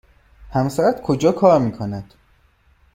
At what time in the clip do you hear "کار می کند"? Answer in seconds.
1.31-2.13